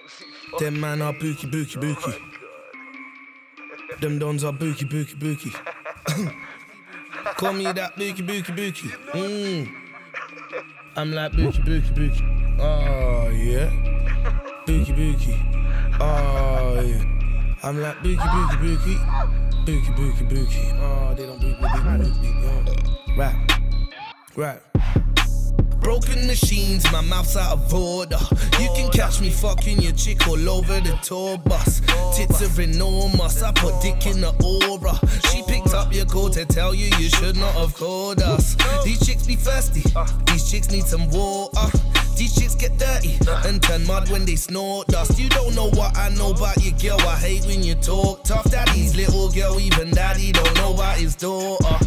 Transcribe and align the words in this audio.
Them 0.58 0.80
man 0.80 1.02
are 1.02 1.12
bookie, 1.12 1.46
bookie, 1.46 1.78
bookie. 1.78 2.18
Them 4.00 4.18
dons 4.18 4.44
are 4.44 4.52
bookie, 4.52 4.84
bookie, 4.84 5.14
bookie. 5.14 5.52
Call 7.36 7.52
me 7.52 7.64
that 7.64 7.96
bookie, 7.96 8.22
bookie, 8.22 8.52
bookie. 8.52 8.88
Mm. 9.12 9.72
I'm 10.96 11.12
like 11.12 11.32
bookie, 11.32 11.62
bookie, 11.62 11.90
bookie. 11.90 12.24
Oh 12.58 13.28
yeah. 13.28 13.70
Bookie, 14.66 14.92
bookie. 14.92 15.40
Oh 16.00 16.80
yeah. 16.84 17.04
I'm 17.62 17.80
like 17.80 18.02
bookie, 18.02 18.16
bookie, 18.16 18.56
bookie. 18.56 18.98
Bookie, 19.66 19.92
bookie, 19.92 20.24
bookie. 20.24 20.72
Oh, 20.74 21.14
they 21.16 21.26
don't 21.26 21.40
bookie, 21.40 21.56
bookie, 21.60 21.80
bookie. 21.98 23.16
Right. 23.16 23.36
Right. 24.36 24.75
Broken 25.86 26.26
machines, 26.26 26.82
my 26.90 27.00
mouth's 27.00 27.36
out 27.36 27.52
of 27.52 27.72
order. 27.72 28.18
You 28.58 28.68
can 28.74 28.90
catch 28.90 29.20
me 29.20 29.30
fucking 29.30 29.80
your 29.80 29.92
chick 29.92 30.26
all 30.26 30.50
over 30.50 30.80
the 30.80 30.98
tour 31.00 31.38
bus. 31.38 31.80
Tits 32.12 32.42
are 32.42 32.60
enormous, 32.60 33.40
I 33.40 33.52
put 33.52 33.80
dick 33.80 34.04
in 34.04 34.20
the 34.20 34.34
aura. 34.42 34.98
She 35.30 35.44
picked 35.46 35.74
up 35.74 35.94
your 35.94 36.04
call 36.04 36.28
to 36.30 36.44
tell 36.44 36.74
you 36.74 36.86
you 36.98 37.08
should 37.08 37.36
not 37.36 37.54
have 37.54 37.72
called 37.76 38.20
us. 38.20 38.56
These 38.84 39.06
chicks 39.06 39.28
be 39.28 39.36
thirsty, 39.36 39.84
these 40.26 40.50
chicks 40.50 40.72
need 40.72 40.86
some 40.86 41.08
water. 41.08 41.70
These 42.16 42.34
chicks 42.34 42.56
get 42.56 42.76
dirty 42.78 43.16
and 43.46 43.62
turn 43.62 43.86
mud 43.86 44.10
when 44.10 44.24
they 44.24 44.34
snort 44.34 44.88
dust. 44.88 45.20
You 45.20 45.28
don't 45.28 45.54
know 45.54 45.70
what 45.70 45.96
I 45.96 46.08
know 46.08 46.32
about 46.32 46.56
your 46.64 46.76
girl. 46.78 46.98
I 47.06 47.14
hate 47.14 47.44
when 47.46 47.62
you 47.62 47.76
talk 47.76 48.24
tough. 48.24 48.50
Daddy's 48.50 48.96
little 48.96 49.30
girl, 49.30 49.60
even 49.60 49.92
daddy 49.92 50.32
don't 50.32 50.54
know 50.56 50.74
about 50.74 50.96
his 50.96 51.14
daughter. 51.14 51.85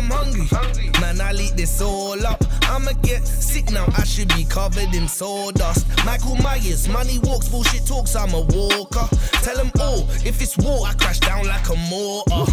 I'm 0.00 0.08
hungry, 0.08 0.90
man. 0.98 1.20
I'll 1.20 1.38
eat 1.38 1.58
this 1.58 1.82
all 1.82 2.26
up. 2.26 2.42
I'ma 2.62 2.92
get 3.02 3.26
sick 3.26 3.70
now. 3.70 3.84
I 3.98 4.04
should 4.04 4.28
be 4.28 4.44
covered 4.44 4.94
in 4.94 5.06
sawdust. 5.06 5.86
Michael 6.06 6.36
Myers, 6.36 6.88
money 6.88 7.18
walks, 7.24 7.50
bullshit 7.50 7.86
talks. 7.86 8.16
I'm 8.16 8.32
a 8.32 8.40
walker. 8.40 9.06
Tell 9.42 9.56
them 9.56 9.70
all, 9.78 10.08
if 10.24 10.40
it's 10.40 10.56
war, 10.56 10.86
I 10.86 10.94
crash 10.94 11.20
down 11.20 11.46
like 11.46 11.68
a 11.68 11.76
mortar. 11.90 12.50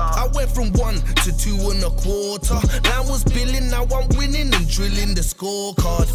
I 0.00 0.26
went 0.32 0.50
from 0.50 0.72
one 0.72 0.96
to 1.24 1.36
two 1.36 1.58
and 1.68 1.84
a 1.84 1.90
quarter. 1.90 2.54
Line 2.88 3.08
was 3.08 3.24
billing, 3.24 3.68
now 3.68 3.84
I'm 3.84 4.08
winning 4.16 4.52
and 4.54 4.66
drilling 4.66 5.14
the 5.14 5.20
scorecard. 5.20 6.08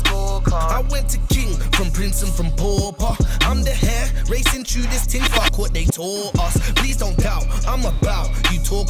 I 0.52 0.82
went 0.90 1.10
to 1.10 1.20
king 1.30 1.54
from 1.74 1.92
prince 1.92 2.24
and 2.24 2.34
from 2.34 2.50
pauper. 2.56 3.16
I'm 3.42 3.62
the 3.62 3.70
hare 3.70 4.10
racing 4.30 4.64
through 4.64 4.90
this 4.90 5.06
thing. 5.06 5.22
Fuck 5.22 5.60
what 5.60 5.76
they 5.76 5.86
taught 5.86 6.40
us. 6.40 6.58
Please 6.72 6.98
don't 6.98 7.18
doubt, 7.18 7.46
I'm 7.68 7.86
about. 7.86 8.32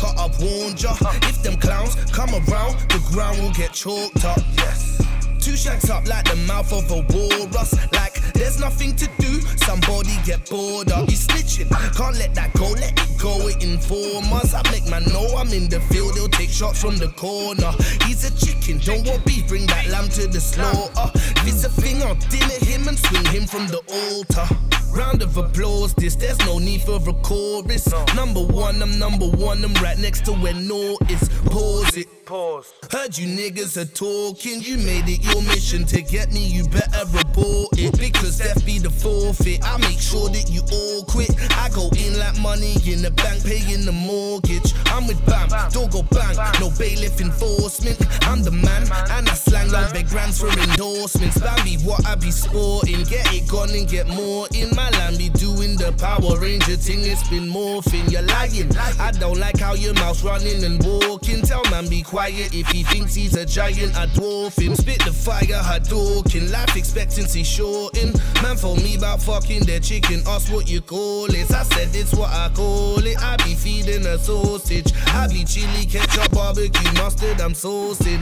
Her 0.01 0.13
up, 0.17 0.39
warned 0.39 0.81
ya. 0.81 0.95
If 1.23 1.41
them 1.43 1.57
clowns 1.57 1.95
come 2.11 2.29
around, 2.29 2.79
the 2.89 3.01
ground 3.11 3.39
will 3.39 3.53
get 3.53 3.73
choked 3.73 4.25
up. 4.25 4.39
Yes. 4.57 5.04
Two 5.45 5.55
shacks 5.55 5.91
up 5.91 6.07
like 6.07 6.25
the 6.25 6.35
mouth 6.47 6.73
of 6.73 6.89
a 6.89 7.05
walrus. 7.13 7.75
Like 7.93 8.15
there's 8.33 8.59
nothing 8.59 8.95
to 8.95 9.07
do, 9.19 9.41
somebody 9.61 10.17
get 10.25 10.49
bored 10.49 10.91
up. 10.91 11.07
You 11.07 11.15
snitching, 11.15 11.69
can't 11.95 12.17
let 12.17 12.33
that 12.33 12.51
go, 12.53 12.71
let 12.71 12.97
it 12.97 13.21
go. 13.21 13.47
It 13.47 13.63
inform 13.63 14.33
us. 14.33 14.55
I 14.55 14.63
make 14.71 14.89
man 14.89 15.03
know 15.13 15.27
I'm 15.37 15.49
in 15.49 15.69
the 15.69 15.79
field, 15.81 16.15
they'll 16.15 16.29
take 16.29 16.49
shots 16.49 16.81
from 16.81 16.97
the 16.97 17.09
corner. 17.09 17.71
He's 18.07 18.25
a 18.25 18.33
chicken, 18.43 18.79
don't 18.79 19.05
want 19.05 19.23
beef, 19.23 19.47
bring 19.47 19.67
that 19.67 19.87
lamb 19.89 20.09
to 20.17 20.25
the 20.25 20.41
slaughter. 20.41 21.11
If 21.13 21.47
it's 21.47 21.63
a 21.63 21.69
thing, 21.69 22.01
I'll 22.01 22.15
dinner 22.15 22.65
him 22.65 22.87
and 22.87 22.97
swing 22.97 23.25
him 23.25 23.45
from 23.45 23.67
the 23.67 23.85
altar. 23.93 24.47
Round 24.95 25.21
of 25.21 25.37
applause, 25.37 25.93
this, 25.93 26.15
there's 26.15 26.39
no 26.39 26.57
need 26.57 26.81
for 26.81 26.95
a 26.95 27.13
chorus. 27.21 27.93
Number 28.15 28.41
one, 28.41 28.81
I'm 28.81 28.97
number 28.97 29.27
one, 29.27 29.63
I'm 29.63 29.75
right 29.75 29.99
next 29.99 30.25
to 30.25 30.31
where 30.31 30.55
no 30.55 30.97
is. 31.07 31.29
Pause 31.45 31.97
it. 31.97 32.07
Pause. 32.25 32.73
Heard 32.91 33.17
you 33.17 33.27
niggas 33.27 33.77
are 33.77 33.85
talking, 33.85 34.59
you 34.61 34.77
made 34.77 35.03
it 35.07 35.34
mission 35.41 35.85
to 35.85 36.01
get 36.01 36.31
me, 36.31 36.45
you 36.45 36.67
better 36.67 37.05
report 37.11 37.77
it. 37.77 37.97
Because 37.97 38.37
that 38.37 38.63
be 38.65 38.79
the 38.79 38.89
forfeit. 38.89 39.63
I 39.63 39.77
make 39.77 39.99
sure 39.99 40.29
that 40.29 40.49
you 40.49 40.61
all 40.71 41.03
quit. 41.05 41.31
I 41.57 41.69
go 41.69 41.89
in 41.97 42.17
like 42.17 42.37
money 42.39 42.75
in 42.85 43.01
the 43.01 43.11
bank, 43.11 43.43
paying 43.43 43.85
the 43.85 43.91
mortgage. 43.91 44.73
I'm 44.87 45.07
with 45.07 45.23
Bam, 45.25 45.49
don't 45.71 45.91
go 45.91 46.03
bang, 46.03 46.35
no 46.59 46.69
bailiff 46.77 47.19
enforcement. 47.21 47.99
I'm 48.25 48.43
the 48.43 48.51
man, 48.51 48.83
and 49.11 49.29
I 49.29 49.33
slang 49.33 49.73
on 49.73 49.91
big 49.93 50.09
grants 50.09 50.39
for 50.39 50.49
endorsements. 50.49 51.39
Bambi, 51.39 51.77
what 51.85 52.05
I 52.05 52.15
be 52.15 52.31
sporting, 52.31 53.03
get 53.03 53.31
it 53.33 53.47
gone 53.47 53.69
and 53.69 53.87
get 53.87 54.07
more 54.07 54.47
in 54.53 54.75
my 54.75 54.89
land. 54.91 55.17
Be 55.17 55.29
doing 55.29 55.77
the 55.77 55.93
Power 55.93 56.39
Ranger 56.39 56.75
thing, 56.75 57.01
it's 57.01 57.27
been 57.29 57.47
morphing. 57.47 58.11
You're 58.11 58.23
lying. 58.23 58.75
I 58.99 59.11
don't 59.11 59.37
like 59.39 59.59
how 59.59 59.73
your 59.73 59.93
mouth's 59.95 60.23
running 60.23 60.63
and 60.63 60.83
walking. 60.83 61.41
Tell 61.41 61.63
man 61.69 61.87
be 61.87 62.01
quiet 62.01 62.53
if 62.53 62.67
he 62.69 62.83
thinks 62.83 63.13
he's 63.13 63.35
a 63.35 63.45
giant. 63.45 63.95
I 63.95 64.07
dwarf 64.07 64.59
him. 64.59 64.75
Spit 64.75 65.05
the 65.05 65.13
fire, 65.13 65.61
I 65.63 65.79
talking. 65.79 66.51
Life 66.51 66.75
expectancy 66.75 67.43
shorting. 67.43 68.13
Man 68.41 68.57
for 68.57 68.75
me 68.77 68.95
about 68.97 69.21
fucking 69.21 69.63
their 69.63 69.79
chicken. 69.79 70.21
Ask 70.27 70.51
what 70.51 70.67
you 70.67 70.81
call 70.81 71.25
it. 71.25 71.51
I 71.51 71.63
said 71.63 71.95
it's 71.95 72.13
what 72.13 72.31
I 72.31 72.49
call 72.53 73.05
it. 73.05 73.17
I 73.21 73.37
feeding 73.65 74.05
a 74.05 74.17
sausage. 74.19 74.93
I 75.07 75.27
be 75.27 75.43
chili, 75.43 75.87
ketchup, 75.87 76.31
barbecue, 76.31 76.93
mustard. 76.93 77.41
I'm 77.41 77.53
saucing. 77.53 78.21